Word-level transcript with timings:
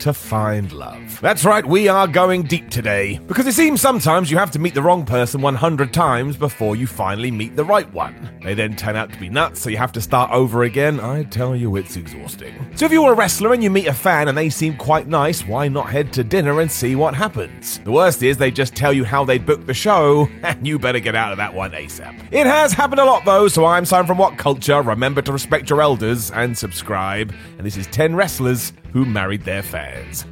to 0.00 0.12
find 0.12 0.72
love. 0.72 1.20
That's 1.20 1.44
right, 1.44 1.64
we 1.64 1.88
are 1.88 2.06
going 2.06 2.42
deep 2.42 2.70
today. 2.70 3.18
Because 3.26 3.46
it 3.46 3.54
seems 3.54 3.80
sometimes 3.80 4.30
you 4.30 4.38
have 4.38 4.50
to 4.52 4.58
meet 4.58 4.74
the 4.74 4.82
wrong 4.82 5.04
person 5.04 5.40
100 5.40 5.92
times 5.92 6.36
before 6.36 6.76
you 6.76 6.86
finally 6.86 7.30
meet 7.30 7.56
the 7.56 7.64
right 7.64 7.90
one. 7.92 8.30
They 8.42 8.54
then 8.54 8.76
turn 8.76 8.96
out 8.96 9.12
to 9.12 9.18
be 9.18 9.28
nuts, 9.28 9.60
so 9.60 9.70
you 9.70 9.76
have 9.76 9.92
to 9.92 10.00
start 10.00 10.30
over 10.30 10.64
again. 10.64 11.00
I 11.00 11.22
tell 11.24 11.56
you, 11.56 11.76
it's 11.76 11.96
exhausting. 11.96 12.54
So 12.76 12.86
if 12.86 12.92
you're 12.92 13.12
a 13.12 13.16
wrestler 13.16 13.52
and 13.52 13.62
you 13.62 13.70
meet 13.70 13.86
a 13.86 13.94
fan 13.94 14.28
and 14.28 14.36
they 14.36 14.50
seem 14.50 14.76
quite 14.76 15.08
nice, 15.08 15.46
why 15.46 15.68
not 15.68 15.90
head 15.90 16.12
to 16.14 16.24
dinner 16.24 16.60
and 16.60 16.70
see 16.70 16.96
what 16.96 17.14
happens? 17.14 17.78
The 17.80 17.92
worst 17.92 18.22
is 18.22 18.36
they 18.36 18.50
just 18.50 18.74
tell 18.74 18.92
you 18.92 19.04
how 19.04 19.24
they 19.24 19.38
booked 19.38 19.66
the 19.66 19.74
show, 19.74 20.28
and 20.42 20.66
you 20.66 20.78
better 20.78 21.00
get 21.00 21.14
out 21.14 21.32
of 21.32 21.38
that 21.38 21.54
one 21.54 21.72
ASAP. 21.72 22.28
It 22.32 22.46
has 22.46 22.72
happened 22.72 23.00
a 23.00 23.04
lot 23.04 23.24
though, 23.24 23.48
so 23.48 23.64
I'm 23.64 23.84
Simon 23.84 24.06
from 24.06 24.18
What 24.18 24.38
Culture. 24.38 24.82
Remember 24.82 25.22
to 25.22 25.32
respect 25.32 25.70
your 25.70 25.80
elders 25.80 26.30
and 26.30 26.56
subscribe. 26.56 27.34
And 27.58 27.66
this 27.66 27.76
is 27.76 27.86
10 27.88 28.14
wrestlers 28.14 28.72
who 28.92 29.04
married 29.04 29.42
their 29.42 29.62
fans. 29.62 29.83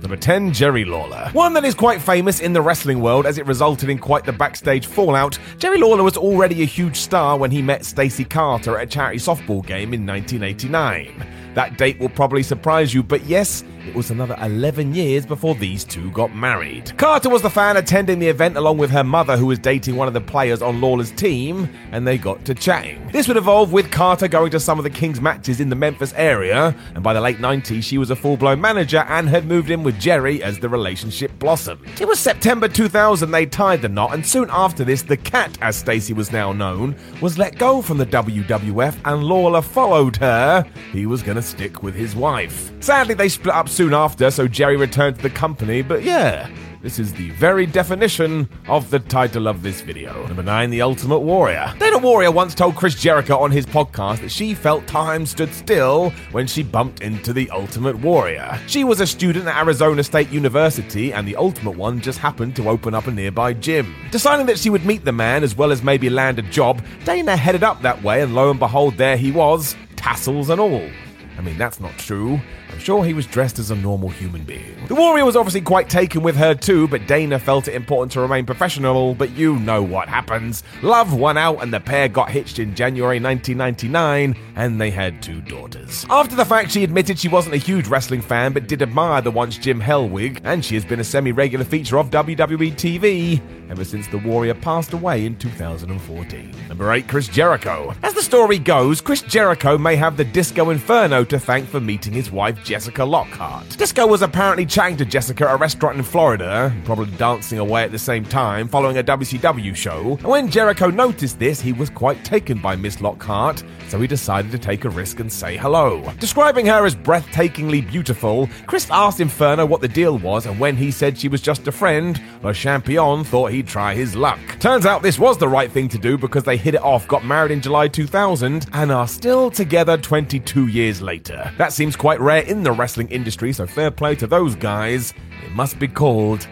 Number 0.02 0.16
10, 0.16 0.52
Jerry 0.52 0.84
Lawler. 0.84 1.30
One 1.32 1.52
that 1.54 1.64
is 1.64 1.74
quite 1.74 2.00
famous 2.00 2.40
in 2.40 2.52
the 2.52 2.62
wrestling 2.62 3.00
world 3.00 3.26
as 3.26 3.38
it 3.38 3.46
resulted 3.46 3.88
in 3.88 3.98
quite 3.98 4.24
the 4.24 4.32
backstage 4.32 4.86
fallout. 4.86 5.38
Jerry 5.58 5.78
Lawler 5.78 6.02
was 6.02 6.16
already 6.16 6.62
a 6.62 6.66
huge 6.66 6.96
star 6.96 7.36
when 7.38 7.50
he 7.50 7.62
met 7.62 7.84
Stacy 7.84 8.24
Carter 8.24 8.78
at 8.78 8.84
a 8.84 8.86
charity 8.86 9.18
softball 9.18 9.64
game 9.64 9.94
in 9.94 10.06
1989. 10.06 11.26
That 11.54 11.76
date 11.76 11.98
will 11.98 12.08
probably 12.08 12.42
surprise 12.42 12.94
you, 12.94 13.02
but 13.02 13.24
yes, 13.24 13.62
it 13.86 13.94
was 13.94 14.10
another 14.10 14.36
11 14.40 14.94
years 14.94 15.26
before 15.26 15.54
these 15.54 15.84
two 15.84 16.10
got 16.12 16.34
married. 16.34 16.96
Carter 16.96 17.28
was 17.28 17.42
the 17.42 17.50
fan 17.50 17.76
attending 17.76 18.20
the 18.20 18.28
event 18.28 18.56
along 18.56 18.78
with 18.78 18.90
her 18.90 19.04
mother, 19.04 19.36
who 19.36 19.46
was 19.46 19.58
dating 19.58 19.96
one 19.96 20.08
of 20.08 20.14
the 20.14 20.20
players 20.20 20.62
on 20.62 20.80
Lawler's 20.80 21.10
team, 21.10 21.68
and 21.90 22.06
they 22.06 22.16
got 22.16 22.42
to 22.46 22.54
chatting. 22.54 23.06
This 23.12 23.28
would 23.28 23.36
evolve 23.36 23.72
with 23.72 23.90
Carter 23.90 24.28
going 24.28 24.50
to 24.52 24.60
some 24.60 24.78
of 24.78 24.84
the 24.84 24.90
King's 24.90 25.20
matches 25.20 25.60
in 25.60 25.68
the 25.68 25.76
Memphis 25.76 26.14
area, 26.16 26.74
and 26.94 27.02
by 27.02 27.12
the 27.12 27.20
late 27.20 27.38
90s, 27.38 27.82
she 27.82 27.98
was 27.98 28.10
a 28.10 28.16
full 28.16 28.38
blown 28.38 28.60
manager 28.60 29.04
and 29.08 29.28
had 29.28 29.41
moved 29.44 29.70
in 29.70 29.82
with 29.82 30.00
Jerry 30.00 30.42
as 30.42 30.58
the 30.58 30.68
relationship 30.68 31.38
blossomed. 31.38 31.80
It 32.00 32.08
was 32.08 32.18
September 32.18 32.68
2000 32.68 33.30
they 33.30 33.46
tied 33.46 33.82
the 33.82 33.88
knot, 33.88 34.14
and 34.14 34.26
soon 34.26 34.48
after 34.50 34.84
this, 34.84 35.02
the 35.02 35.16
Kat, 35.16 35.56
as 35.60 35.76
Stacy 35.76 36.12
was 36.12 36.32
now 36.32 36.52
known, 36.52 36.96
was 37.20 37.38
let 37.38 37.58
go 37.58 37.82
from 37.82 37.98
the 37.98 38.06
WWF, 38.06 38.96
and 39.04 39.24
Lawler 39.24 39.62
followed 39.62 40.16
her. 40.16 40.66
He 40.92 41.06
was 41.06 41.22
going 41.22 41.36
to 41.36 41.42
stick 41.42 41.82
with 41.82 41.94
his 41.94 42.14
wife. 42.14 42.72
Sadly, 42.80 43.14
they 43.14 43.28
split 43.28 43.54
up 43.54 43.68
soon 43.68 43.94
after, 43.94 44.30
so 44.30 44.48
Jerry 44.48 44.76
returned 44.76 45.16
to 45.16 45.22
the 45.22 45.30
company, 45.30 45.82
but 45.82 46.02
yeah. 46.02 46.48
This 46.82 46.98
is 46.98 47.12
the 47.12 47.30
very 47.30 47.64
definition 47.64 48.48
of 48.66 48.90
the 48.90 48.98
title 48.98 49.46
of 49.46 49.62
this 49.62 49.80
video. 49.82 50.26
Number 50.26 50.42
9, 50.42 50.68
The 50.68 50.82
Ultimate 50.82 51.20
Warrior. 51.20 51.72
Dana 51.78 51.98
Warrior 51.98 52.32
once 52.32 52.56
told 52.56 52.74
Chris 52.74 52.96
Jericho 52.96 53.38
on 53.38 53.52
his 53.52 53.64
podcast 53.64 54.20
that 54.20 54.32
she 54.32 54.52
felt 54.52 54.84
time 54.88 55.24
stood 55.24 55.54
still 55.54 56.10
when 56.32 56.48
she 56.48 56.64
bumped 56.64 57.00
into 57.00 57.32
the 57.32 57.48
Ultimate 57.50 58.00
Warrior. 58.00 58.58
She 58.66 58.82
was 58.82 59.00
a 59.00 59.06
student 59.06 59.46
at 59.46 59.62
Arizona 59.62 60.02
State 60.02 60.30
University, 60.30 61.12
and 61.12 61.26
the 61.26 61.36
Ultimate 61.36 61.76
One 61.76 62.00
just 62.00 62.18
happened 62.18 62.56
to 62.56 62.68
open 62.68 62.94
up 62.94 63.06
a 63.06 63.12
nearby 63.12 63.52
gym. 63.52 63.94
Deciding 64.10 64.46
that 64.46 64.58
she 64.58 64.68
would 64.68 64.84
meet 64.84 65.04
the 65.04 65.12
man 65.12 65.44
as 65.44 65.56
well 65.56 65.70
as 65.70 65.84
maybe 65.84 66.10
land 66.10 66.40
a 66.40 66.42
job, 66.42 66.82
Dana 67.04 67.36
headed 67.36 67.62
up 67.62 67.80
that 67.82 68.02
way, 68.02 68.22
and 68.22 68.34
lo 68.34 68.50
and 68.50 68.58
behold, 68.58 68.96
there 68.96 69.16
he 69.16 69.30
was, 69.30 69.76
tassels 69.94 70.50
and 70.50 70.60
all. 70.60 70.90
I 71.38 71.42
mean, 71.42 71.58
that's 71.58 71.78
not 71.78 71.96
true. 71.96 72.40
I'm 72.72 72.78
sure 72.78 73.04
he 73.04 73.14
was 73.14 73.26
dressed 73.26 73.58
as 73.58 73.70
a 73.70 73.76
normal 73.76 74.08
human 74.08 74.44
being. 74.44 74.86
The 74.88 74.94
Warrior 74.94 75.24
was 75.24 75.36
obviously 75.36 75.60
quite 75.60 75.90
taken 75.90 76.22
with 76.22 76.36
her 76.36 76.54
too, 76.54 76.88
but 76.88 77.06
Dana 77.06 77.38
felt 77.38 77.68
it 77.68 77.74
important 77.74 78.12
to 78.12 78.20
remain 78.20 78.46
professional. 78.46 79.14
But 79.14 79.30
you 79.32 79.58
know 79.58 79.82
what 79.82 80.08
happens. 80.08 80.62
Love 80.82 81.12
won 81.14 81.36
out, 81.36 81.62
and 81.62 81.72
the 81.72 81.80
pair 81.80 82.08
got 82.08 82.30
hitched 82.30 82.58
in 82.58 82.74
January 82.74 83.20
1999, 83.20 84.34
and 84.56 84.80
they 84.80 84.90
had 84.90 85.22
two 85.22 85.40
daughters. 85.42 86.06
After 86.08 86.34
the 86.34 86.44
fact, 86.44 86.72
she 86.72 86.82
admitted 86.82 87.18
she 87.18 87.28
wasn't 87.28 87.54
a 87.54 87.58
huge 87.58 87.88
wrestling 87.88 88.22
fan, 88.22 88.52
but 88.52 88.68
did 88.68 88.82
admire 88.82 89.20
the 89.20 89.30
once 89.30 89.58
Jim 89.58 89.80
Hellwig, 89.80 90.40
and 90.44 90.64
she 90.64 90.74
has 90.74 90.84
been 90.84 91.00
a 91.00 91.04
semi 91.04 91.32
regular 91.32 91.64
feature 91.64 91.98
of 91.98 92.10
WWE 92.10 92.72
TV 92.72 93.40
ever 93.72 93.84
since 93.84 94.06
the 94.08 94.18
Warrior 94.18 94.54
passed 94.54 94.92
away 94.92 95.24
in 95.24 95.34
2014. 95.36 96.54
Number 96.68 96.92
8, 96.92 97.08
Chris 97.08 97.26
Jericho. 97.26 97.94
As 98.02 98.12
the 98.12 98.22
story 98.22 98.58
goes, 98.58 99.00
Chris 99.00 99.22
Jericho 99.22 99.78
may 99.78 99.96
have 99.96 100.18
the 100.18 100.26
Disco 100.26 100.68
Inferno 100.68 101.24
to 101.24 101.40
thank 101.40 101.66
for 101.66 101.80
meeting 101.80 102.12
his 102.12 102.30
wife 102.30 102.61
Jessica 102.64 103.04
Lockhart. 103.04 103.68
Disco 103.76 104.06
was 104.06 104.22
apparently 104.22 104.64
chatting 104.64 104.96
to 104.98 105.04
Jessica 105.04 105.48
at 105.48 105.54
a 105.54 105.56
restaurant 105.56 105.98
in 105.98 106.02
Florida, 106.02 106.74
probably 106.84 107.14
dancing 107.16 107.58
away 107.58 107.82
at 107.82 107.92
the 107.92 107.98
same 107.98 108.24
time, 108.24 108.68
following 108.68 108.98
a 108.98 109.02
WCW 109.02 109.74
show. 109.74 110.16
And 110.20 110.24
when 110.24 110.50
Jericho 110.50 110.90
noticed 110.90 111.38
this, 111.38 111.60
he 111.60 111.72
was 111.72 111.90
quite 111.90 112.24
taken 112.24 112.58
by 112.58 112.76
Miss 112.76 113.00
Lockhart, 113.00 113.62
so 113.88 114.00
he 114.00 114.06
decided 114.06 114.50
to 114.52 114.58
take 114.58 114.84
a 114.84 114.90
risk 114.90 115.20
and 115.20 115.32
say 115.32 115.56
hello. 115.56 116.02
Describing 116.18 116.66
her 116.66 116.86
as 116.86 116.94
breathtakingly 116.94 117.86
beautiful, 117.86 118.48
Chris 118.66 118.90
asked 118.90 119.20
Inferno 119.20 119.66
what 119.66 119.80
the 119.80 119.88
deal 119.88 120.18
was, 120.18 120.46
and 120.46 120.58
when 120.58 120.76
he 120.76 120.90
said 120.90 121.18
she 121.18 121.28
was 121.28 121.40
just 121.40 121.68
a 121.68 121.72
friend, 121.72 122.20
Le 122.42 122.54
Champion 122.54 123.24
thought 123.24 123.52
he'd 123.52 123.66
try 123.66 123.94
his 123.94 124.14
luck. 124.16 124.40
Turns 124.60 124.86
out 124.86 125.02
this 125.02 125.18
was 125.18 125.38
the 125.38 125.48
right 125.48 125.70
thing 125.70 125.88
to 125.88 125.98
do 125.98 126.16
because 126.16 126.44
they 126.44 126.56
hit 126.56 126.74
it 126.74 126.82
off, 126.82 127.08
got 127.08 127.24
married 127.24 127.50
in 127.50 127.60
July 127.60 127.88
2000, 127.88 128.66
and 128.72 128.92
are 128.92 129.08
still 129.08 129.50
together 129.50 129.96
22 129.96 130.68
years 130.68 131.02
later. 131.02 131.52
That 131.58 131.72
seems 131.72 131.96
quite 131.96 132.20
rare 132.20 132.42
in 132.52 132.62
the 132.62 132.70
wrestling 132.70 133.08
industry, 133.08 133.52
so 133.52 133.66
fair 133.66 133.90
play 133.90 134.14
to 134.14 134.26
those 134.26 134.54
guys. 134.54 135.12
It 135.42 135.52
must 135.52 135.78
be 135.78 135.88
called 135.88 136.46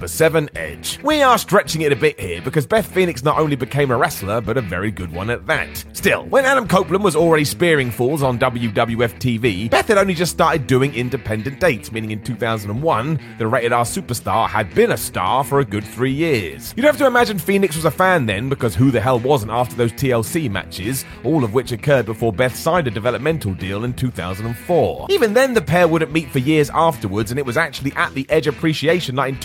Number 0.00 0.08
7, 0.08 0.48
Edge. 0.56 0.98
We 1.02 1.20
are 1.20 1.36
stretching 1.36 1.82
it 1.82 1.92
a 1.92 1.96
bit 1.96 2.18
here 2.18 2.40
because 2.40 2.66
Beth 2.66 2.90
Phoenix 2.90 3.22
not 3.22 3.38
only 3.38 3.54
became 3.54 3.90
a 3.90 3.98
wrestler, 3.98 4.40
but 4.40 4.56
a 4.56 4.62
very 4.62 4.90
good 4.90 5.12
one 5.12 5.28
at 5.28 5.46
that. 5.46 5.84
Still, 5.92 6.24
when 6.24 6.46
Adam 6.46 6.66
Copeland 6.66 7.04
was 7.04 7.14
already 7.14 7.44
spearing 7.44 7.90
fools 7.90 8.22
on 8.22 8.38
WWF 8.38 9.18
TV, 9.18 9.68
Beth 9.68 9.88
had 9.88 9.98
only 9.98 10.14
just 10.14 10.32
started 10.32 10.66
doing 10.66 10.94
independent 10.94 11.60
dates, 11.60 11.92
meaning 11.92 12.12
in 12.12 12.24
2001, 12.24 13.20
the 13.36 13.46
rated 13.46 13.74
R 13.74 13.84
superstar 13.84 14.48
had 14.48 14.74
been 14.74 14.92
a 14.92 14.96
star 14.96 15.44
for 15.44 15.60
a 15.60 15.66
good 15.66 15.84
three 15.84 16.14
years. 16.14 16.72
You'd 16.78 16.86
have 16.86 16.96
to 16.96 17.06
imagine 17.06 17.38
Phoenix 17.38 17.76
was 17.76 17.84
a 17.84 17.90
fan 17.90 18.24
then, 18.24 18.48
because 18.48 18.74
who 18.74 18.90
the 18.90 19.02
hell 19.02 19.18
wasn't 19.18 19.52
after 19.52 19.76
those 19.76 19.92
TLC 19.92 20.50
matches, 20.50 21.04
all 21.24 21.44
of 21.44 21.52
which 21.52 21.72
occurred 21.72 22.06
before 22.06 22.32
Beth 22.32 22.56
signed 22.56 22.86
a 22.86 22.90
developmental 22.90 23.52
deal 23.52 23.84
in 23.84 23.92
2004. 23.92 25.08
Even 25.10 25.34
then, 25.34 25.52
the 25.52 25.60
pair 25.60 25.86
wouldn't 25.86 26.10
meet 26.10 26.30
for 26.30 26.38
years 26.38 26.70
afterwards, 26.70 27.30
and 27.30 27.38
it 27.38 27.44
was 27.44 27.58
actually 27.58 27.92
at 27.96 28.14
the 28.14 28.24
Edge 28.30 28.46
Appreciation 28.46 29.16
Night 29.16 29.34
in 29.34 29.40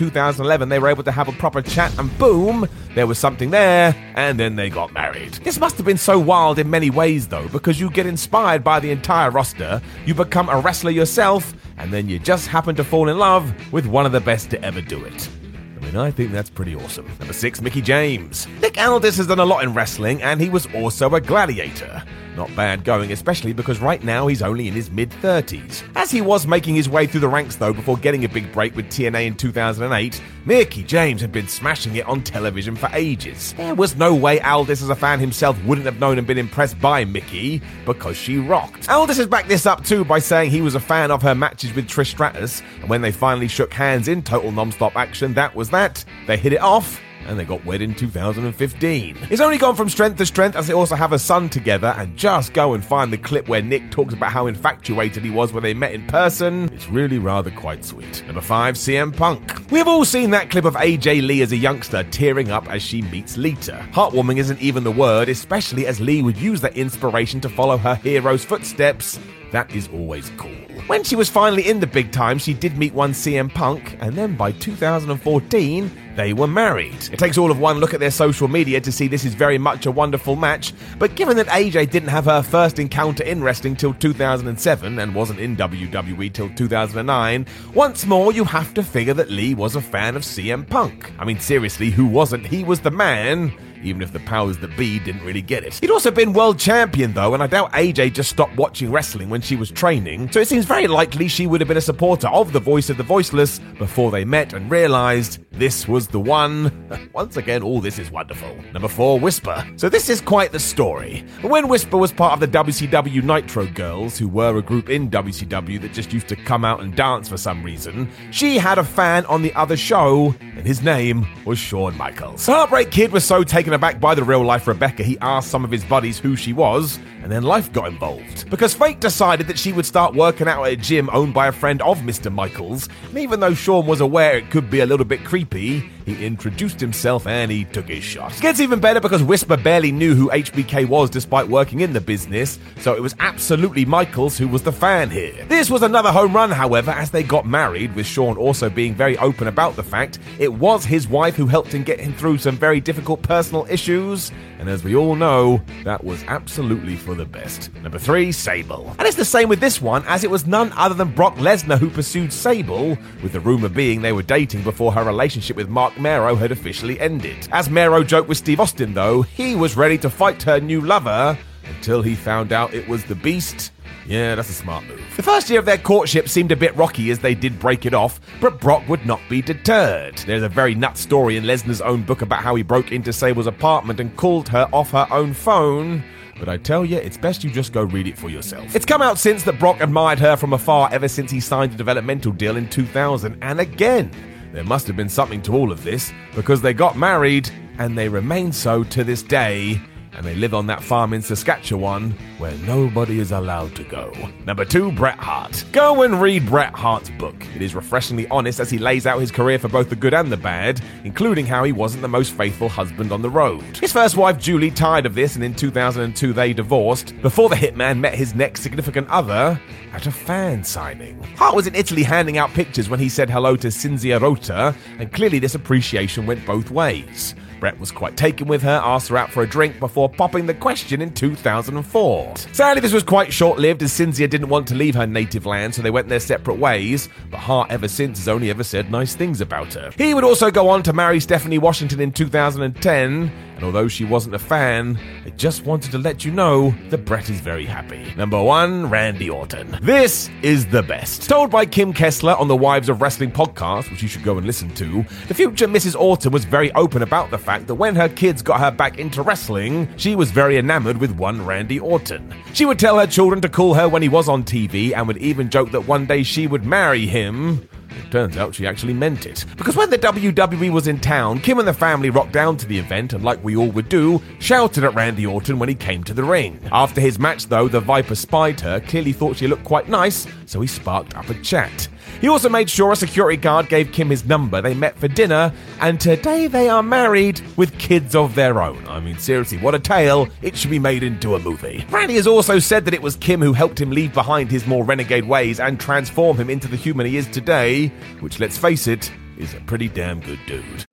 2011 0.45 0.69
they 0.69 0.79
were 0.79 0.89
able 0.89 1.03
to 1.03 1.11
have 1.11 1.27
a 1.27 1.31
proper 1.33 1.61
chat, 1.61 1.97
and 1.97 2.15
boom, 2.17 2.67
there 2.93 3.07
was 3.07 3.17
something 3.17 3.49
there, 3.49 3.95
and 4.15 4.39
then 4.39 4.55
they 4.55 4.69
got 4.69 4.93
married. 4.93 5.33
This 5.43 5.59
must 5.59 5.77
have 5.77 5.85
been 5.85 5.97
so 5.97 6.19
wild 6.19 6.59
in 6.59 6.69
many 6.69 6.89
ways, 6.89 7.27
though, 7.27 7.47
because 7.49 7.79
you 7.79 7.89
get 7.89 8.05
inspired 8.05 8.63
by 8.63 8.79
the 8.79 8.91
entire 8.91 9.31
roster, 9.31 9.81
you 10.05 10.13
become 10.13 10.49
a 10.49 10.59
wrestler 10.59 10.91
yourself, 10.91 11.53
and 11.77 11.91
then 11.91 12.07
you 12.07 12.19
just 12.19 12.47
happen 12.47 12.75
to 12.75 12.83
fall 12.83 13.09
in 13.09 13.17
love 13.17 13.53
with 13.73 13.85
one 13.87 14.05
of 14.05 14.11
the 14.11 14.21
best 14.21 14.49
to 14.51 14.63
ever 14.63 14.81
do 14.81 15.03
it. 15.03 15.29
I 15.77 15.85
mean, 15.85 15.97
I 15.97 16.11
think 16.11 16.31
that's 16.31 16.49
pretty 16.49 16.75
awesome. 16.75 17.07
Number 17.19 17.33
six, 17.33 17.61
Mickie 17.61 17.81
James. 17.81 18.47
Nick 18.61 18.77
Aldis 18.77 19.17
has 19.17 19.27
done 19.27 19.39
a 19.39 19.45
lot 19.45 19.63
in 19.63 19.73
wrestling, 19.73 20.21
and 20.21 20.39
he 20.39 20.49
was 20.49 20.67
also 20.73 21.13
a 21.15 21.21
gladiator. 21.21 22.03
Not 22.35 22.53
bad 22.55 22.83
going, 22.83 23.11
especially 23.11 23.53
because 23.53 23.79
right 23.79 24.03
now 24.03 24.27
he's 24.27 24.41
only 24.41 24.67
in 24.67 24.73
his 24.73 24.91
mid 24.91 25.09
30s. 25.09 25.83
As 25.95 26.11
he 26.11 26.21
was 26.21 26.45
making 26.45 26.75
his 26.75 26.89
way 26.89 27.07
through 27.07 27.21
the 27.21 27.29
ranks, 27.29 27.55
though, 27.55 27.73
before 27.73 27.97
getting 27.97 28.25
a 28.25 28.29
big 28.29 28.51
break 28.51 28.75
with 28.75 28.87
TNA 28.87 29.27
in 29.27 29.35
2008, 29.35 30.21
Mickie 30.45 30.83
James 30.83 31.21
had 31.21 31.31
been 31.31 31.47
smashing 31.47 31.95
it 31.95 32.05
on 32.05 32.21
television 32.21 32.75
for 32.75 32.89
ages. 32.93 33.53
There 33.53 33.73
was 33.73 33.95
no 33.95 34.13
way 34.13 34.41
Aldis, 34.41 34.81
as 34.81 34.89
a 34.89 34.95
fan 34.95 35.19
himself, 35.19 35.57
wouldn't 35.63 35.85
have 35.85 35.99
known 35.99 36.17
and 36.17 36.27
been 36.27 36.37
impressed 36.37 36.79
by 36.81 37.05
Mickie 37.05 37.61
because 37.85 38.17
she 38.17 38.37
rocked. 38.37 38.89
Aldis 38.89 39.17
has 39.17 39.27
backed 39.27 39.47
this 39.47 39.65
up 39.65 39.85
too 39.85 40.03
by 40.03 40.19
saying 40.19 40.51
he 40.51 40.61
was 40.61 40.75
a 40.75 40.79
fan 40.79 41.11
of 41.11 41.21
her 41.21 41.35
matches 41.35 41.73
with 41.73 41.87
Trish 41.87 42.11
Stratus, 42.11 42.61
and 42.81 42.89
when 42.89 43.01
they 43.01 43.11
finally 43.11 43.47
shook 43.47 43.73
hands 43.73 44.07
in 44.07 44.21
total 44.21 44.51
non-stop 44.51 44.95
action, 44.97 45.33
that 45.35 45.55
was 45.55 45.69
that. 45.69 46.03
They 46.27 46.37
hit 46.37 46.53
it 46.53 46.61
off, 46.61 47.01
and 47.25 47.39
they 47.39 47.45
got 47.45 47.65
wed 47.65 47.81
in 47.81 47.95
2015. 47.95 49.17
It's 49.29 49.41
only 49.41 49.57
gone 49.57 49.75
from 49.75 49.89
strength 49.89 50.17
to 50.17 50.25
strength 50.25 50.55
as 50.55 50.67
they 50.67 50.73
also 50.73 50.95
have 50.95 51.13
a 51.13 51.19
son 51.19 51.49
together, 51.49 51.93
and 51.97 52.15
just 52.17 52.53
go 52.53 52.73
and 52.73 52.83
find 52.83 53.11
the 53.11 53.17
clip 53.17 53.47
where 53.47 53.61
Nick 53.61 53.91
talks 53.91 54.13
about 54.13 54.31
how 54.31 54.47
infatuated 54.47 55.23
he 55.23 55.29
was 55.29 55.53
when 55.53 55.63
they 55.63 55.73
met 55.73 55.93
in 55.93 56.05
person. 56.07 56.71
It's 56.73 56.89
really 56.89 57.19
rather 57.19 57.51
quite 57.51 57.83
sweet. 57.83 58.23
Number 58.25 58.41
5, 58.41 58.75
CM 58.75 59.15
Punk. 59.15 59.71
We 59.71 59.77
have 59.79 59.87
all 59.87 60.05
seen 60.05 60.31
that 60.31 60.49
clip 60.49 60.65
of 60.65 60.75
AJ 60.75 61.25
Lee 61.25 61.41
as 61.41 61.51
a 61.51 61.57
youngster 61.57 62.03
tearing 62.03 62.51
up 62.51 62.69
as 62.69 62.81
she 62.81 63.01
meets 63.01 63.37
Lita. 63.37 63.87
Heartwarming 63.91 64.37
isn't 64.37 64.61
even 64.61 64.83
the 64.83 64.91
word, 64.91 65.29
especially 65.29 65.87
as 65.87 65.99
Lee 65.99 66.21
would 66.21 66.37
use 66.37 66.61
that 66.61 66.77
inspiration 66.77 67.41
to 67.41 67.49
follow 67.49 67.77
her 67.77 67.95
hero's 67.95 68.45
footsteps. 68.45 69.19
That 69.55 69.73
is 69.73 69.87
always 69.93 70.29
cool. 70.31 70.51
When 70.87 71.05
she 71.05 71.15
was 71.15 71.29
finally 71.29 71.69
in 71.69 71.79
the 71.79 71.87
big 71.87 72.11
time, 72.11 72.39
she 72.39 72.53
did 72.53 72.77
meet 72.77 72.93
one 72.93 73.13
CM 73.13 73.49
Punk, 73.49 73.97
and 74.01 74.13
then 74.13 74.35
by 74.35 74.51
2014, 74.51 75.91
they 76.17 76.33
were 76.33 76.45
married. 76.45 77.07
It 77.09 77.19
takes 77.19 77.37
all 77.37 77.49
of 77.49 77.57
one 77.57 77.77
look 77.77 77.93
at 77.93 78.01
their 78.01 78.11
social 78.11 78.49
media 78.49 78.81
to 78.81 78.91
see 78.91 79.07
this 79.07 79.23
is 79.23 79.33
very 79.33 79.57
much 79.57 79.85
a 79.85 79.91
wonderful 79.91 80.35
match, 80.35 80.73
but 80.99 81.15
given 81.15 81.37
that 81.37 81.47
AJ 81.47 81.89
didn't 81.89 82.09
have 82.09 82.25
her 82.25 82.43
first 82.43 82.79
encounter 82.79 83.23
in 83.23 83.41
wrestling 83.41 83.77
till 83.77 83.93
2007 83.93 84.99
and 84.99 85.15
wasn't 85.15 85.39
in 85.39 85.55
WWE 85.55 86.33
till 86.33 86.49
2009, 86.49 87.45
once 87.73 88.05
more 88.05 88.33
you 88.33 88.43
have 88.43 88.73
to 88.73 88.83
figure 88.83 89.13
that 89.13 89.31
Lee 89.31 89.55
was 89.55 89.77
a 89.77 89.81
fan 89.81 90.17
of 90.17 90.23
CM 90.23 90.69
Punk. 90.69 91.13
I 91.17 91.23
mean, 91.23 91.39
seriously, 91.39 91.91
who 91.91 92.07
wasn't? 92.07 92.45
He 92.45 92.65
was 92.65 92.81
the 92.81 92.91
man 92.91 93.53
even 93.85 94.01
if 94.01 94.11
the 94.11 94.19
powers 94.21 94.57
that 94.57 94.75
be 94.77 94.99
didn't 94.99 95.23
really 95.23 95.41
get 95.41 95.63
it. 95.63 95.75
He'd 95.75 95.91
also 95.91 96.11
been 96.11 96.33
world 96.33 96.59
champion 96.59 97.13
though, 97.13 97.33
and 97.33 97.41
I 97.41 97.47
doubt 97.47 97.71
AJ 97.73 98.13
just 98.13 98.29
stopped 98.29 98.55
watching 98.57 98.91
wrestling 98.91 99.29
when 99.29 99.41
she 99.41 99.55
was 99.55 99.71
training, 99.71 100.31
so 100.31 100.39
it 100.39 100.47
seems 100.47 100.65
very 100.65 100.87
likely 100.87 101.27
she 101.27 101.47
would 101.47 101.61
have 101.61 101.67
been 101.67 101.77
a 101.77 101.81
supporter 101.81 102.27
of 102.27 102.53
the 102.53 102.59
voice 102.59 102.89
of 102.89 102.97
the 102.97 103.03
voiceless 103.03 103.59
before 103.77 104.11
they 104.11 104.25
met 104.25 104.53
and 104.53 104.69
realized 104.69 105.39
this 105.51 105.87
was 105.87 106.07
the 106.07 106.19
one. 106.19 106.71
Once 107.13 107.37
again, 107.37 107.63
all 107.63 107.79
this 107.79 107.99
is 107.99 108.11
wonderful. 108.11 108.55
Number 108.73 108.87
four, 108.87 109.19
Whisper. 109.19 109.65
So 109.77 109.87
this 109.87 110.09
is 110.09 110.19
quite 110.19 110.51
the 110.51 110.59
story. 110.59 111.25
When 111.41 111.67
Whisper 111.67 111.97
was 111.97 112.11
part 112.11 112.33
of 112.33 112.39
the 112.39 112.47
WCW 112.47 113.23
Nitro 113.23 113.65
Girls, 113.67 114.17
who 114.17 114.27
were 114.27 114.57
a 114.57 114.61
group 114.61 114.89
in 114.89 115.09
WCW 115.09 115.79
that 115.81 115.93
just 115.93 116.11
used 116.11 116.27
to 116.27 116.35
come 116.35 116.65
out 116.65 116.81
and 116.81 116.95
dance 116.95 117.29
for 117.29 117.37
some 117.37 117.63
reason, 117.63 118.09
she 118.31 118.57
had 118.57 118.77
a 118.77 118.83
fan 118.83 119.25
on 119.27 119.41
the 119.41 119.53
other 119.53 119.77
show, 119.77 120.35
and 120.41 120.65
his 120.65 120.81
name 120.81 121.25
was 121.45 121.57
Shawn 121.57 121.95
Michaels. 121.97 122.45
Heartbreak 122.45 122.91
Kid 122.91 123.11
was 123.11 123.23
so 123.23 123.43
taken 123.43 123.73
aback 123.75 123.99
by 123.99 124.15
the 124.15 124.23
real 124.23 124.43
life 124.43 124.67
Rebecca, 124.67 125.03
he 125.03 125.17
asked 125.19 125.49
some 125.49 125.63
of 125.63 125.69
his 125.69 125.83
buddies 125.83 126.17
who 126.17 126.35
she 126.35 126.53
was, 126.53 126.97
and 127.21 127.31
then 127.31 127.43
life 127.43 127.71
got 127.71 127.87
involved. 127.87 128.49
Because 128.49 128.73
Fake 128.73 128.99
decided 128.99 129.47
that 129.47 129.59
she 129.59 129.71
would 129.71 129.85
start 129.85 130.15
working 130.15 130.47
out 130.47 130.65
at 130.65 130.73
a 130.73 130.75
gym 130.75 131.09
owned 131.13 131.33
by 131.33 131.47
a 131.47 131.51
friend 131.51 131.81
of 131.83 131.99
Mr. 131.99 132.33
Michaels, 132.33 132.89
and 133.09 133.17
even 133.19 133.39
though 133.39 133.53
Shawn 133.53 133.85
was 133.85 134.01
aware 134.01 134.37
it 134.37 134.49
could 134.49 134.71
be 134.71 134.79
a 134.79 134.85
little 134.85 135.05
bit 135.05 135.23
creepy, 135.23 135.91
he 136.05 136.25
introduced 136.25 136.79
himself 136.79 137.27
and 137.27 137.51
he 137.51 137.65
took 137.65 137.87
his 137.87 138.03
shot. 138.03 138.35
It 138.35 138.41
gets 138.41 138.59
even 138.59 138.79
better 138.79 138.99
because 138.99 139.23
Whisper 139.23 139.57
barely 139.57 139.91
knew 139.91 140.15
who 140.15 140.29
HBK 140.29 140.87
was 140.87 141.09
despite 141.09 141.47
working 141.47 141.81
in 141.81 141.93
the 141.93 142.01
business, 142.01 142.59
so 142.79 142.93
it 142.93 143.01
was 143.01 143.15
absolutely 143.19 143.85
Michaels 143.85 144.37
who 144.37 144.47
was 144.47 144.63
the 144.63 144.71
fan 144.71 145.09
here. 145.09 145.45
This 145.47 145.69
was 145.69 145.81
another 145.81 146.11
home 146.11 146.35
run, 146.35 146.51
however, 146.51 146.91
as 146.91 147.11
they 147.11 147.23
got 147.23 147.45
married, 147.45 147.95
with 147.95 148.05
Shawn 148.05 148.37
also 148.37 148.69
being 148.69 148.93
very 148.93 149.17
open 149.17 149.47
about 149.47 149.75
the 149.75 149.83
fact 149.83 150.19
it 150.39 150.53
was 150.53 150.85
his 150.85 151.07
wife 151.07 151.35
who 151.35 151.47
helped 151.47 151.73
him 151.73 151.83
get 151.83 151.99
him 151.99 152.13
through 152.13 152.37
some 152.37 152.55
very 152.55 152.79
difficult 152.79 153.21
personal 153.21 153.65
issues, 153.69 154.31
and 154.59 154.69
as 154.69 154.83
we 154.83 154.95
all 154.95 155.15
know, 155.15 155.61
that 155.83 156.03
was 156.03 156.23
absolutely 156.27 156.95
for 156.95 157.15
the 157.15 157.25
best. 157.25 157.73
Number 157.75 157.99
three, 157.99 158.31
Sable. 158.31 158.95
And 158.97 159.07
it's 159.07 159.17
the 159.17 159.25
same 159.25 159.49
with 159.49 159.59
this 159.59 159.81
one, 159.81 160.03
as 160.07 160.23
it 160.23 160.29
was 160.29 160.45
none 160.45 160.71
other 160.73 160.95
than 160.95 161.13
Brock 161.13 161.35
Lesnar 161.35 161.77
who 161.77 161.89
pursued 161.89 162.31
Sable, 162.31 162.97
with 163.21 163.33
the 163.33 163.39
rumor 163.39 163.69
being 163.69 164.01
they 164.01 164.13
were 164.13 164.23
dating 164.23 164.63
before 164.63 164.91
her 164.93 165.03
relationship 165.03 165.55
with 165.55 165.69
Marc 165.95 166.01
Mero 166.03 166.35
had 166.35 166.51
officially 166.51 166.99
ended. 166.99 167.47
As 167.53 167.69
Mero 167.69 168.03
joked 168.03 168.27
with 168.27 168.37
Steve 168.37 168.59
Austin, 168.59 168.93
though, 168.93 169.21
he 169.21 169.55
was 169.55 169.77
ready 169.77 169.97
to 169.99 170.09
fight 170.09 170.43
her 170.43 170.59
new 170.59 170.81
lover 170.81 171.37
until 171.63 172.01
he 172.01 172.15
found 172.15 172.51
out 172.51 172.73
it 172.73 172.85
was 172.87 173.05
the 173.05 173.15
Beast. 173.15 173.71
Yeah, 174.05 174.35
that's 174.35 174.49
a 174.49 174.53
smart 174.53 174.85
move. 174.87 175.01
The 175.15 175.23
first 175.23 175.49
year 175.49 175.59
of 175.59 175.65
their 175.65 175.77
courtship 175.77 176.27
seemed 176.27 176.51
a 176.51 176.55
bit 176.55 176.75
rocky 176.75 177.11
as 177.11 177.19
they 177.19 177.33
did 177.33 177.59
break 177.59 177.85
it 177.85 177.93
off, 177.93 178.19
but 178.41 178.59
Brock 178.59 178.87
would 178.89 179.05
not 179.05 179.21
be 179.29 179.41
deterred. 179.41 180.17
There's 180.19 180.43
a 180.43 180.49
very 180.49 180.75
nuts 180.75 180.99
story 180.99 181.37
in 181.37 181.45
Lesnar's 181.45 181.81
own 181.81 182.03
book 182.03 182.21
about 182.21 182.43
how 182.43 182.55
he 182.55 182.63
broke 182.63 182.91
into 182.91 183.13
Sable's 183.13 183.47
apartment 183.47 184.01
and 184.01 184.15
called 184.17 184.49
her 184.49 184.67
off 184.73 184.91
her 184.91 185.07
own 185.11 185.33
phone. 185.33 186.03
But 186.37 186.49
I 186.49 186.57
tell 186.57 186.83
you, 186.83 186.97
it's 186.97 187.17
best 187.17 187.43
you 187.45 187.49
just 187.49 187.71
go 187.71 187.83
read 187.83 188.07
it 188.07 188.17
for 188.17 188.29
yourself. 188.29 188.75
It's 188.75 188.85
come 188.85 189.01
out 189.01 189.17
since 189.17 189.43
that 189.43 189.59
Brock 189.59 189.79
admired 189.79 190.19
her 190.19 190.35
from 190.35 190.51
afar 190.51 190.89
ever 190.91 191.07
since 191.07 191.31
he 191.31 191.39
signed 191.39 191.73
a 191.73 191.77
developmental 191.77 192.33
deal 192.33 192.57
in 192.57 192.69
2000, 192.69 193.37
and 193.41 193.61
again, 193.61 194.11
there 194.55 194.63
must 194.63 194.87
have 194.87 194.95
been 194.95 195.09
something 195.09 195.41
to 195.41 195.53
all 195.53 195.69
of 195.69 195.83
this, 195.83 196.13
because 196.33 196.61
they 196.61 196.73
got 196.73 196.97
married, 196.97 197.49
and 197.77 197.97
they 197.97 198.07
remain 198.07 198.53
so 198.53 198.85
to 198.85 199.03
this 199.03 199.21
day 199.21 199.81
and 200.15 200.25
they 200.25 200.35
live 200.35 200.53
on 200.53 200.67
that 200.67 200.83
farm 200.83 201.13
in 201.13 201.21
Saskatchewan 201.21 202.11
where 202.37 202.55
nobody 202.59 203.19
is 203.19 203.31
allowed 203.31 203.75
to 203.75 203.83
go. 203.83 204.13
Number 204.45 204.65
two, 204.65 204.91
Bret 204.91 205.17
Hart. 205.19 205.63
Go 205.71 206.03
and 206.03 206.21
read 206.21 206.45
Bret 206.45 206.73
Hart's 206.73 207.09
book. 207.11 207.35
It 207.55 207.61
is 207.61 207.75
refreshingly 207.75 208.27
honest 208.29 208.59
as 208.59 208.69
he 208.69 208.77
lays 208.77 209.05
out 209.05 209.19
his 209.19 209.31
career 209.31 209.59
for 209.59 209.67
both 209.67 209.89
the 209.89 209.95
good 209.95 210.13
and 210.13 210.31
the 210.31 210.37
bad, 210.37 210.81
including 211.03 211.45
how 211.45 211.63
he 211.63 211.71
wasn't 211.71 212.01
the 212.01 212.07
most 212.07 212.31
faithful 212.31 212.69
husband 212.69 213.11
on 213.11 213.21
the 213.21 213.29
road. 213.29 213.63
His 213.77 213.93
first 213.93 214.17
wife, 214.17 214.39
Julie, 214.39 214.71
tired 214.71 215.05
of 215.05 215.15
this, 215.15 215.35
and 215.35 215.43
in 215.43 215.53
2002 215.53 216.33
they 216.33 216.53
divorced 216.53 217.19
before 217.21 217.49
the 217.49 217.55
hitman 217.55 217.99
met 217.99 218.15
his 218.15 218.35
next 218.35 218.61
significant 218.61 219.07
other 219.09 219.59
at 219.93 220.07
a 220.07 220.11
fan 220.11 220.63
signing. 220.63 221.21
Hart 221.37 221.55
was 221.55 221.67
in 221.67 221.75
Italy 221.75 222.03
handing 222.03 222.37
out 222.37 222.49
pictures 222.51 222.89
when 222.89 222.99
he 222.99 223.09
said 223.09 223.29
hello 223.29 223.55
to 223.57 223.67
Cinzia 223.67 224.19
Rota, 224.19 224.75
and 224.99 225.11
clearly 225.11 225.39
this 225.39 225.55
appreciation 225.55 226.25
went 226.25 226.45
both 226.45 226.71
ways. 226.71 227.35
Bret 227.59 227.79
was 227.79 227.91
quite 227.91 228.17
taken 228.17 228.47
with 228.47 228.61
her, 228.61 228.81
asked 228.83 229.09
her 229.09 229.17
out 229.17 229.31
for 229.31 229.43
a 229.43 229.47
drink 229.47 229.79
before 229.79 230.09
popping 230.09 230.45
the 230.45 230.53
question 230.53 231.01
in 231.01 231.13
2004. 231.13 232.37
Sadly, 232.51 232.81
this 232.81 232.93
was 232.93 233.03
quite 233.03 233.31
short 233.33 233.59
lived 233.59 233.81
as 233.83 233.91
Cinzia 233.91 234.29
didn't 234.29 234.49
want 234.49 234.67
to 234.67 234.75
leave 234.75 234.95
her 234.95 235.07
native 235.07 235.45
land, 235.45 235.75
so 235.75 235.81
they 235.81 235.91
went 235.91 236.09
their 236.09 236.19
separate 236.19 236.57
ways, 236.57 237.09
but 237.31 237.39
Hart 237.39 237.71
ever 237.71 237.87
since 237.87 238.19
has 238.19 238.27
only 238.27 238.49
ever 238.49 238.63
said 238.63 238.91
nice 238.91 239.15
things 239.15 239.41
about 239.41 239.73
her. 239.73 239.91
He 239.97 240.13
would 240.13 240.23
also 240.23 240.51
go 240.51 240.69
on 240.69 240.83
to 240.83 240.93
marry 240.93 241.19
Stephanie 241.19 241.57
Washington 241.57 241.99
in 241.99 242.11
2010, 242.11 243.31
and 243.55 243.63
although 243.63 243.87
she 243.87 244.05
wasn't 244.05 244.35
a 244.35 244.39
fan, 244.39 244.99
I 245.25 245.29
just 245.31 245.65
wanted 245.65 245.91
to 245.91 245.97
let 245.97 246.25
you 246.25 246.31
know 246.31 246.75
that 246.89 247.05
Bret 247.05 247.29
is 247.29 247.39
very 247.39 247.65
happy. 247.65 248.13
Number 248.15 248.41
one, 248.41 248.89
Randy 248.89 249.29
Orton. 249.29 249.77
This 249.81 250.29
is 250.41 250.65
the 250.67 250.83
best. 250.83 251.29
Told 251.29 251.51
by 251.51 251.65
Kim 251.65 251.93
Kessler 251.93 252.35
on 252.35 252.47
the 252.47 252.55
Wives 252.55 252.89
of 252.89 253.01
Wrestling 253.01 253.31
podcast, 253.31 253.89
which 253.89 254.01
you 254.01 254.07
should 254.07 254.23
go 254.23 254.37
and 254.37 254.45
listen 254.45 254.69
to, 254.75 255.05
the 255.27 255.33
future 255.33 255.67
Mrs. 255.67 255.99
Orton 255.99 256.31
was 256.31 256.45
very 256.45 256.71
open 256.73 257.01
about 257.01 257.31
the 257.31 257.37
fact 257.37 257.67
that 257.67 257.75
when 257.75 257.95
her 257.95 258.09
kids 258.09 258.41
got 258.41 258.59
her 258.59 258.71
back 258.71 258.99
into 258.99 259.21
wrestling, 259.21 259.87
she 259.97 260.15
was 260.15 260.31
very 260.31 260.57
enamored 260.57 260.97
with 260.97 261.11
one 261.11 261.45
Randy 261.45 261.79
Orton. 261.79 262.33
She 262.53 262.65
would 262.65 262.79
tell 262.79 262.99
her 262.99 263.07
children 263.07 263.41
to 263.41 263.49
call 263.49 263.73
her 263.73 263.87
when 263.87 264.01
he 264.01 264.09
was 264.09 264.27
on 264.27 264.43
TV 264.43 264.93
and 264.93 265.07
would 265.07 265.17
even 265.17 265.49
joke 265.49 265.71
that 265.71 265.87
one 265.87 266.05
day 266.05 266.23
she 266.23 266.47
would 266.47 266.65
marry 266.65 267.05
him. 267.05 267.67
It 267.97 268.11
turns 268.11 268.37
out 268.37 268.55
she 268.55 268.67
actually 268.67 268.93
meant 268.93 269.25
it. 269.25 269.45
Because 269.57 269.75
when 269.75 269.89
the 269.89 269.97
WWE 269.97 270.71
was 270.71 270.87
in 270.87 270.99
town, 270.99 271.39
Kim 271.39 271.59
and 271.59 271.67
the 271.67 271.73
family 271.73 272.09
rocked 272.09 272.33
down 272.33 272.57
to 272.57 272.65
the 272.65 272.77
event 272.77 273.13
and, 273.13 273.23
like 273.23 273.43
we 273.43 273.55
all 273.55 273.71
would 273.71 273.89
do, 273.89 274.21
shouted 274.39 274.83
at 274.83 274.93
Randy 274.95 275.25
Orton 275.25 275.59
when 275.59 275.69
he 275.69 275.75
came 275.75 276.03
to 276.03 276.13
the 276.13 276.23
ring. 276.23 276.59
After 276.71 277.01
his 277.01 277.19
match, 277.19 277.47
though, 277.47 277.67
the 277.67 277.79
Viper 277.79 278.15
spied 278.15 278.59
her, 278.61 278.79
clearly 278.79 279.13
thought 279.13 279.37
she 279.37 279.47
looked 279.47 279.63
quite 279.63 279.89
nice, 279.89 280.27
so 280.45 280.61
he 280.61 280.67
sparked 280.67 281.15
up 281.15 281.29
a 281.29 281.33
chat. 281.35 281.87
He 282.25 282.29
also 282.29 282.49
made 282.49 282.71
sure 282.71 282.91
a 282.91 282.95
security 282.95 283.37
guard 283.37 283.69
gave 283.69 283.91
Kim 283.91 284.09
his 284.09 284.25
number. 284.25 284.59
They 284.59 284.73
met 284.73 284.97
for 284.97 285.07
dinner, 285.07 285.53
and 285.79 286.01
today 286.01 286.47
they 286.47 286.69
are 286.69 286.81
married 286.81 287.39
with 287.55 287.77
kids 287.77 288.15
of 288.15 288.33
their 288.33 288.63
own. 288.63 288.83
I 288.87 288.99
mean, 288.99 289.19
seriously, 289.19 289.59
what 289.59 289.75
a 289.75 289.79
tale. 289.79 290.27
It 290.41 290.57
should 290.57 290.71
be 290.71 290.79
made 290.79 291.03
into 291.03 291.35
a 291.35 291.39
movie. 291.39 291.85
Randy 291.91 292.15
has 292.15 292.25
also 292.25 292.57
said 292.57 292.83
that 292.85 292.95
it 292.95 293.01
was 293.03 293.15
Kim 293.15 293.43
who 293.43 293.53
helped 293.53 293.79
him 293.79 293.91
leave 293.91 294.11
behind 294.11 294.49
his 294.49 294.65
more 294.65 294.83
renegade 294.83 295.25
ways 295.25 295.59
and 295.59 295.79
transform 295.79 296.35
him 296.37 296.49
into 296.49 296.67
the 296.67 296.75
human 296.75 297.05
he 297.05 297.17
is 297.17 297.27
today, 297.27 297.89
which, 298.21 298.39
let's 298.39 298.57
face 298.57 298.87
it, 298.87 299.11
is 299.37 299.53
a 299.53 299.59
pretty 299.67 299.87
damn 299.87 300.19
good 300.19 300.39
dude. 300.47 300.83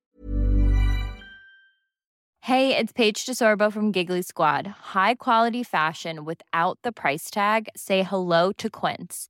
Hey, 2.41 2.77
it's 2.77 2.91
Paige 2.91 3.25
DeSorbo 3.25 3.73
from 3.73 3.91
Giggly 3.91 4.21
Squad. 4.21 4.67
High 4.67 5.15
quality 5.15 5.63
fashion 5.63 6.25
without 6.25 6.77
the 6.83 6.91
price 6.91 7.31
tag? 7.31 7.69
Say 7.75 8.03
hello 8.03 8.51
to 8.51 8.69
Quince. 8.69 9.29